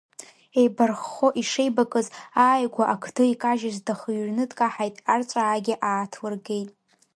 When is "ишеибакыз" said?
1.41-2.07